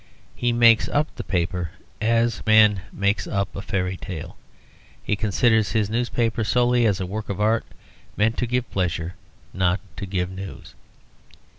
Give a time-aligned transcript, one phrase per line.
[0.35, 1.69] He "makes up" the paper
[2.01, 4.35] as man "makes up" a fairy tale,
[5.03, 7.65] he considers his newspaper solely as a work of art,
[8.17, 9.13] meant to give pleasure,
[9.53, 10.73] not to give news.